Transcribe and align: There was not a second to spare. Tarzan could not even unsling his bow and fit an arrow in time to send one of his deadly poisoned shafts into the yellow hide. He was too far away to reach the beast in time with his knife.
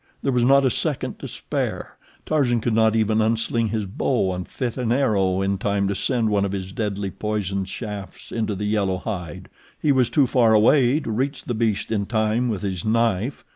There 0.23 0.31
was 0.31 0.43
not 0.43 0.65
a 0.65 0.71
second 0.71 1.19
to 1.19 1.27
spare. 1.27 1.95
Tarzan 2.25 2.59
could 2.59 2.73
not 2.73 2.95
even 2.95 3.21
unsling 3.21 3.67
his 3.67 3.85
bow 3.85 4.33
and 4.33 4.47
fit 4.47 4.75
an 4.75 4.91
arrow 4.91 5.43
in 5.43 5.59
time 5.59 5.87
to 5.89 5.93
send 5.93 6.29
one 6.31 6.43
of 6.43 6.53
his 6.53 6.71
deadly 6.73 7.11
poisoned 7.11 7.69
shafts 7.69 8.31
into 8.31 8.55
the 8.55 8.65
yellow 8.65 8.97
hide. 8.97 9.47
He 9.79 9.91
was 9.91 10.09
too 10.09 10.25
far 10.25 10.55
away 10.55 11.01
to 11.01 11.11
reach 11.11 11.43
the 11.43 11.53
beast 11.53 11.91
in 11.91 12.07
time 12.07 12.49
with 12.49 12.63
his 12.63 12.83
knife. 12.83 13.45